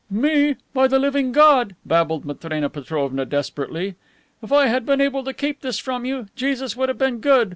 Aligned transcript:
"Me! 0.09 0.55
By 0.73 0.87
the 0.87 0.97
living 0.97 1.31
God!" 1.31 1.75
babbled 1.85 2.25
Matrena 2.25 2.71
Petrovna 2.71 3.23
desperately. 3.23 3.93
"If 4.41 4.51
I 4.51 4.65
had 4.65 4.83
been 4.83 4.99
able 4.99 5.23
to 5.23 5.31
keep 5.31 5.61
this 5.61 5.77
from 5.77 6.05
you, 6.05 6.25
Jesus 6.35 6.75
would 6.75 6.89
have 6.89 6.97
been 6.97 7.19
good! 7.19 7.49